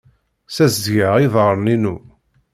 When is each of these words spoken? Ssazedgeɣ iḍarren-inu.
Ssazedgeɣ 0.47 1.15
iḍarren-inu. 1.19 1.95